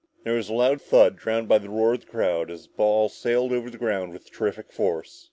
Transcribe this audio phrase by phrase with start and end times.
[0.23, 3.07] There was a loud thud drowned by a roar from the crowd as the ball
[3.07, 5.19] sailed off the ground with terrific force.